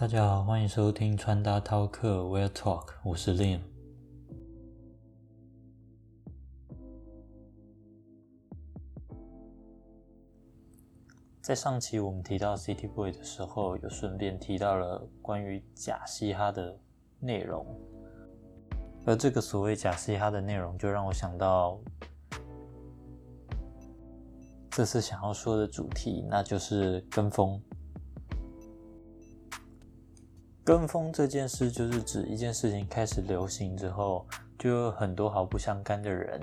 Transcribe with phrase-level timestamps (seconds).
[0.00, 3.60] 大家好，欢迎收听穿搭饕客 Wear Talk，我是 Lim。
[11.42, 16.80] 在上期我们提到 City Boy 的时候，有顺便提到了关于假嘻哈的
[17.18, 17.66] 内容，
[19.04, 21.78] 而这个所谓假嘻哈的内容，就让我想到
[24.70, 27.62] 这次想要说的主题，那就是跟风。
[30.64, 34.26] 跟风这件事，就是指一件事情开始流行之后，
[34.58, 36.40] 就有很多毫不相干的人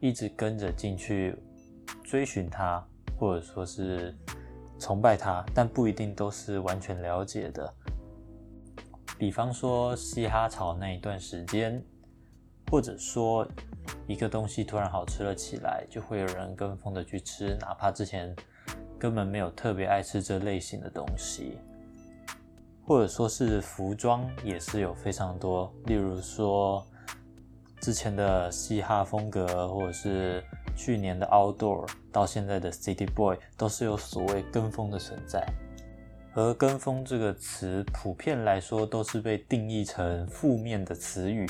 [0.00, 1.36] 一直跟着进去
[2.04, 2.84] 追寻它。
[3.18, 4.14] 或者说是
[4.78, 7.74] 崇拜它，但不一定都是完全了解的。
[9.16, 11.82] 比方说嘻哈潮那一段时间，
[12.70, 13.48] 或者说
[14.06, 18.36] 一个东西突然好吃了起来，就会有人跟风的去吃，哪怕之前
[18.98, 21.56] 根本没有特别爱吃这类型的东西。
[22.86, 26.86] 或者说是服装也是有非常多，例如说
[27.80, 30.42] 之前的嘻哈风格，或者是。
[30.78, 35.42] 去年的 Outdoor 到现在的 City Boy 都是有所谓跟风的存在，
[36.34, 41.46] 而跟风这个词普遍来说都是被定义成负面的词语，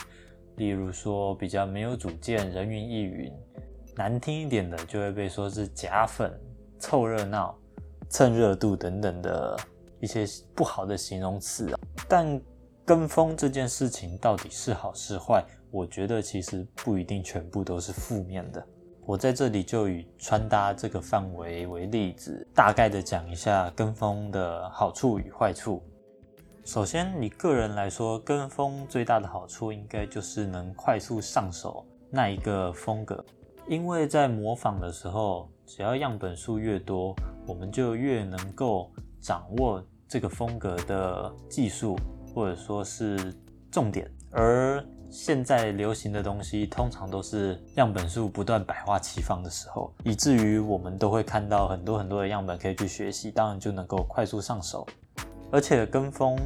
[0.55, 3.33] 例如说比较没有主见、人云亦云，
[3.97, 6.33] 难听一点的就会被说是假粉、
[6.79, 7.59] 凑热闹、
[8.09, 9.59] 蹭热度等等的
[10.01, 11.79] 一些不好的形容词啊。
[12.09, 12.41] 但
[12.85, 18.65] 跟风这件事情到底是好是坏，我觉得其实不一定全部都是负面的。
[19.05, 25.83] 我在这里就以穿搭这个范围为例子，大概的讲一下跟风的好处与坏处。
[26.65, 33.25] 首先，你个人来说，跟风最大的好处应该就是能快速上手那一个风格，
[33.69, 37.15] 因为在模仿的时候，只要样本数越多，
[37.47, 38.91] 我们就越能够
[39.27, 41.99] 掌握这个风格的技术，
[42.33, 43.35] 或者说是
[43.73, 44.81] 重点，而。
[45.09, 54.85] 现在流行的东西通常都是样本数不断百花齐放的时候，以至于我们都会看到很多很多的样本可以去学习，当然就能够快速上手，
[55.53, 56.37] 而且跟风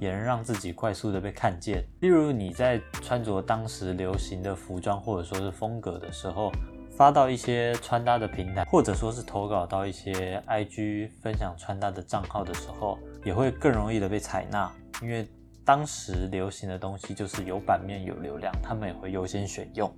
[0.00, 1.82] 也能让自己快速的被看见。
[2.00, 6.50] 例如你在穿着当时流行的服装或者说是风格的时候，
[6.96, 14.70] 发到一些穿搭的平台，或者说是投稿到一些 IG 分享穿搭的账号的时候，也会更容易的被采纳，
[15.02, 15.28] 因为。
[15.64, 19.88] 当时流行的东西就是有版面、有流量，他们也会优先选用。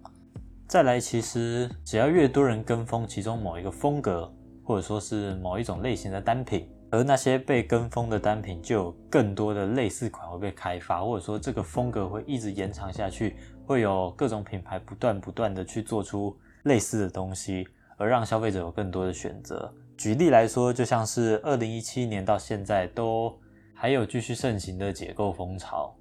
[0.69, 4.31] 再来，其实只要越多人跟风其中某一个风格，
[4.63, 13.35] 或者说是某一种类型的单品，而那些被跟风的单品就有更多的类似款会被开发，或者说这个风格会一直延长下去，
[13.65, 17.67] 会有各种品牌不断不断的去做出类似的东西，
[17.97, 19.73] 而让消费者有更多的选择。
[19.97, 23.35] 举例来说，就像是二零一七年到现在都。
[23.77, 25.95] 还有继续盛行的解构风潮，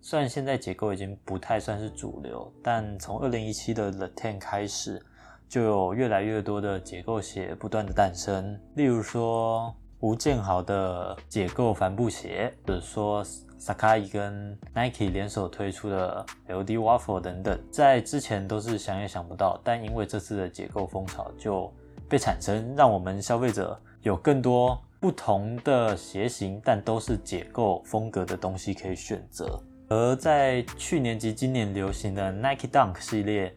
[0.00, 5.04] 虽然现在解构已经不太算是主流，但从二零一七的 The Ten 开始，
[5.48, 8.58] 就有越来越多的解构鞋不断的诞生。
[8.76, 13.22] 例如说吴建豪的解构帆布鞋，或者说
[13.62, 21.72] Sakai 跟 Nike 联手推出的 LD Waffle 等等，在之前都是想也想不到，但因为这次的解构风潮就
[22.08, 24.76] 被产生，让我们消费者有更多。
[24.98, 29.60] 不同的鞋型，但都是解构风格的东西可以选择。
[29.88, 33.52] 而在去年及今年流行的 Nike Dunk 系列，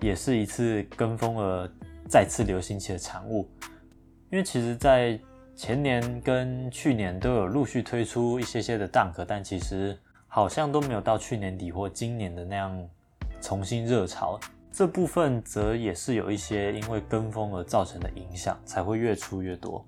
[0.00, 1.70] 也是一次跟风而
[2.08, 3.46] 再次流行起的产物。
[4.30, 5.18] 因为其实，在
[5.56, 12.86] 前年跟去年都有陆续推出一些些的 Dunk，但其实好像都没有到去年底或今年的那样
[13.40, 14.38] 重新热潮。
[14.70, 19.82] 这部分则也是有一些因为跟风而造成的影响，才会越出越多。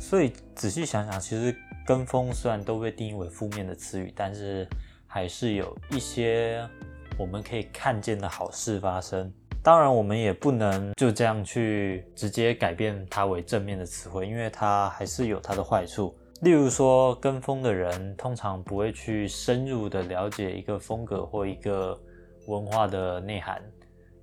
[0.00, 1.56] 所以仔细想想，其实
[1.86, 4.66] 跟风虽然都被定义为负面的词语，但是
[5.06, 6.68] 还是有一些
[7.16, 9.32] 我们可以看见的好事发生。
[9.66, 16.16] 当然，我们也不能就这样去直接改变它为正面的词汇，因为它还是有它的坏处。
[16.42, 22.00] 例如说，跟风的人通常不会去深入的了解一个风格或一个
[22.46, 23.60] 文化的内涵，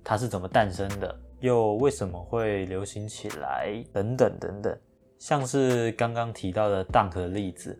[0.02, 4.74] 它是怎么诞生的，又为什么会流行起来，等等等等。
[5.18, 7.78] 像是刚刚提到的 Dunk 的例子，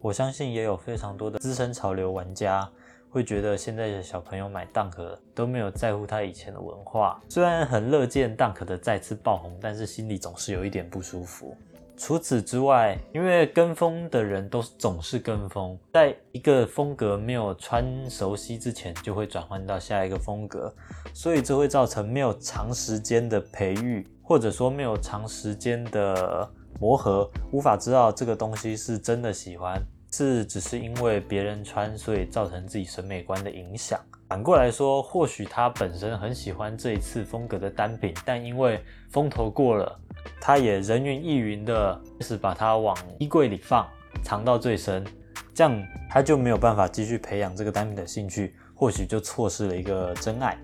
[0.00, 2.70] 我相信也有非常多的资深潮流玩家
[3.10, 7.20] 会觉得现在的小朋友买 Dunk 都没有在乎他以前的文化。
[7.28, 11.56] 虽然很乐见 Dunk 的再次爆红，但是心里总是有一点不舒服。
[11.96, 20.72] 除此之外，因为跟风的人都总是跟风，在一个风格没有穿熟悉之前，就会转换到下一个风格，
[21.12, 26.50] 所以这会造成没有长时间的培育，或者说没有长时间的。
[26.78, 29.78] 磨合无法知道这个东西是真的喜欢
[30.10, 34.00] 是只是因为别人穿，所以造成自己审美观的影响。
[34.28, 38.80] 反过来说，或许他本身很喜欢这一次风格的单品，但因为
[39.10, 39.98] 风头过了，
[40.40, 43.88] 他也人云亦云的开始把它往衣柜里放，
[44.22, 45.04] 藏到最深，
[45.52, 50.56] 这样他就没有办法继续培养这个单品的兴趣，或许就错失了一个真爱，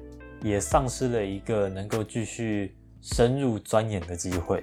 [0.42, 4.62] 也丧失了一个能够继续深入钻研的机会。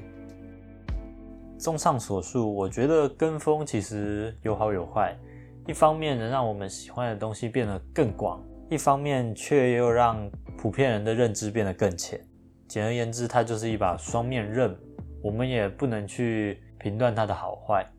[1.63, 5.18] 综上所述，我觉得跟风其实有好有坏，
[5.65, 8.44] 一方面能让我们喜欢的东西变得更广。
[8.69, 12.19] 一方面却又让普遍人的认知变得更浅。
[12.68, 14.77] 简而言之，它就是一把双面刃，
[15.21, 17.89] 我们也不能去评断它的好坏。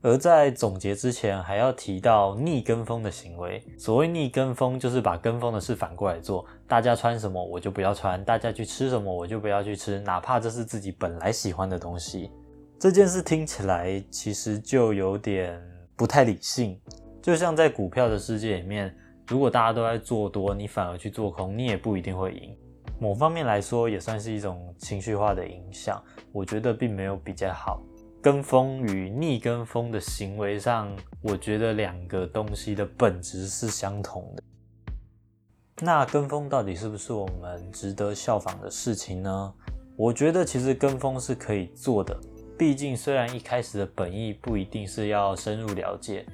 [0.00, 3.60] 而在总结之前，还要提到逆跟风的行为。
[3.76, 6.46] 所谓逆跟风，就是把跟风的事反过来做。
[6.68, 12.30] 大家穿什么，我就不要穿；大家去吃什么，我就不要去吃，哪怕这是自己本来喜欢的东西。
[12.80, 15.60] 这件事听起来其实就有点
[15.96, 16.80] 不太理性，
[17.20, 18.94] 就像在股票的世界里面。
[19.26, 22.56] 如果大家都在做多，你反而去做空，你也不一定会赢。
[23.00, 26.00] 某方面来说，也算是一种情绪化的影响。
[26.30, 27.82] 我觉得并没有比较好。
[28.22, 34.42] 跟风与逆跟风的行为上，我觉得两个东西的本质是相同的。
[35.80, 39.54] 那跟风到底是不是我们值得效仿的事情呢？
[39.96, 42.16] 我觉得其实跟风是可以做的。
[42.58, 46.26] 毕竟虽然一开始的本意不一定是要深入了解。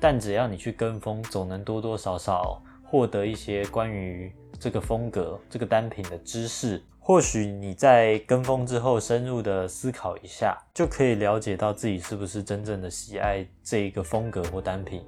[0.00, 4.30] 但只要你去跟风，总能多多少少获得一些关于
[4.60, 6.82] 这个风格、这个单品的知识。
[7.00, 15.02] 或许你在跟风之后，深入的思考一下，就可以了解到自己是不是真正的喜爱这一个风格或单品，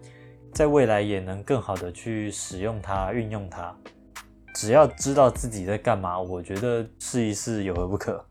[0.55, 3.77] 在未来也能更好的去使用它、运用它。
[4.55, 8.25] 只要知道自己在干嘛，我觉得试一试有何不可。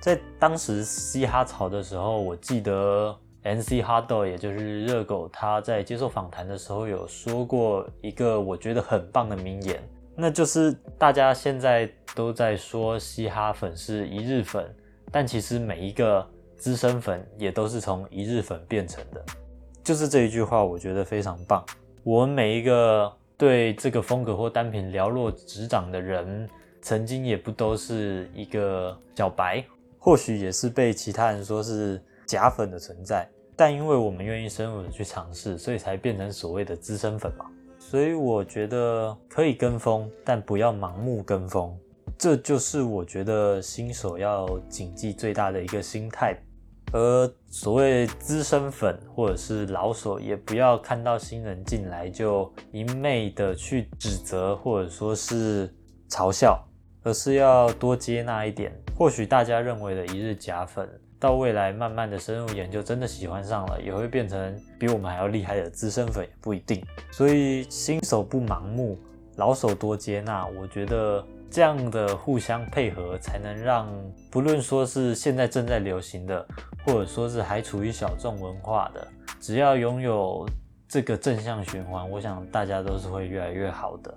[0.00, 3.16] 在当时嘻哈潮的时候，我记得。
[3.44, 3.80] N.C.
[3.80, 9.80] Hardo，也就是热狗，他在接受访谈的时候有说过一个我觉得很棒的名言，
[10.16, 14.68] 那就是大家现在都在说嘻哈粉是一日粉，
[15.10, 16.28] 但其实每一个
[16.58, 19.24] 资深粉也都是从一日粉变成的。
[19.84, 21.64] 就是这一句话，我觉得非常棒。
[22.02, 26.46] 我们每一个对这个风格或单品了若指掌的人，
[26.82, 29.64] 曾经也不都是一个小白，
[29.98, 32.02] 或许也是被其他人说是。
[32.28, 37.46] 假粉的存在，但因为我们愿意深入的去尝试，所以才变成所谓的资深粉嘛。
[37.78, 41.74] 所以我觉得可以跟风，但不要盲目跟风。
[42.18, 46.36] 这就是我觉得新手要谨记最大的一个心态。
[46.92, 55.74] 而所谓资深粉或者是老手，也不要看到新人进来就一昧的去指责或者说是
[56.10, 56.62] 嘲笑，
[57.08, 58.72] 而是要多接纳一点。
[58.94, 60.88] 或许大家认为的一日假粉。
[61.20, 66.80] 到未来慢慢的深入研究，真的喜欢上了，也会变成比我们还要厉害的资深粉，也不一定。
[67.10, 68.96] 所以新手不盲目，
[69.34, 70.46] 老手多接纳。
[70.46, 73.88] 我觉得这样的互相配合，才能让
[74.30, 76.46] 不论说是现在正在流行的，
[76.86, 79.04] 或者说是还处于小众文化的，
[79.40, 80.46] 只要拥有
[80.86, 84.14] 这个正向循环，我想大家都是会越来越好的。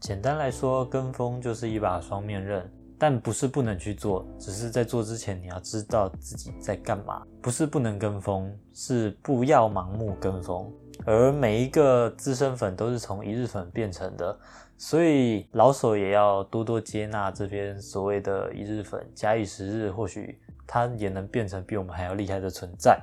[0.00, 2.68] 简单来说，跟风就是一把双面刃。
[2.98, 7.22] 但不是不能去做，只是在做之前你要知道自己在干嘛。
[7.40, 10.70] 不是不能跟风，是不要盲目跟风。
[11.06, 14.38] 而每一个资深粉都是从一日粉变成的，
[14.76, 19.02] 所以老手也要多多接纳这边所谓的一日粉。
[19.14, 23.02] 假以时日，或许他也能变成比我们还要厉害的存在。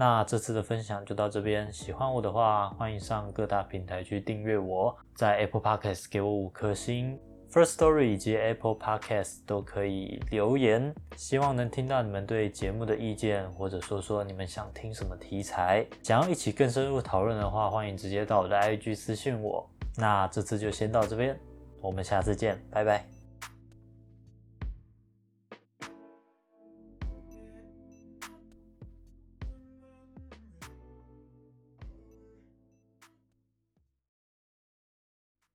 [0.00, 7.18] 那这次的分享就到这边，喜欢我的话，欢迎上各大平台去订阅我，在 Apple Podcast 给我五颗星。
[7.50, 15.84] First Story 以及 Apple Podcast 都可以留言，希望能听到你们对节目的意见，或者说说你们想听什么题材。
[16.04, 19.68] 想要一起更深入讨论的话，欢迎直接到我的 IG 私信我。
[19.96, 21.36] 那这次就先到这边，
[21.80, 23.17] 我们下次见，拜拜。